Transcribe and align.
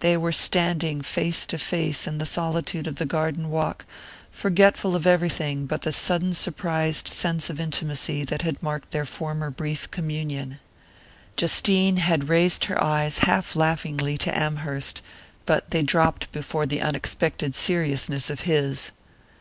They 0.00 0.16
were 0.16 0.32
standing 0.32 1.00
face 1.02 1.46
to 1.46 1.58
face 1.58 2.08
in 2.08 2.18
the 2.18 2.26
solitude 2.26 2.88
of 2.88 2.96
the 2.96 3.06
garden 3.06 3.50
walk, 3.50 3.84
forgetful 4.32 4.96
of 4.96 5.06
everything 5.06 5.66
but 5.66 5.82
the 5.82 5.92
sudden 5.92 6.34
surprised 6.34 7.06
sense 7.12 7.48
of 7.48 7.60
intimacy 7.60 8.24
that 8.24 8.42
had 8.42 8.60
marked 8.60 8.90
their 8.90 9.04
former 9.04 9.50
brief 9.50 9.88
communion. 9.92 10.58
Justine 11.36 11.98
had 11.98 12.28
raised 12.28 12.64
her 12.64 12.82
eyes 12.82 13.18
half 13.18 13.54
laughingly 13.54 14.18
to 14.18 14.36
Amherst, 14.36 15.02
but 15.46 15.70
they 15.70 15.82
dropped 15.84 16.32
before 16.32 16.66
the 16.66 16.80
unexpected 16.82 17.54
seriousness 17.54 18.30
of 18.30 18.40
his. 18.40 18.90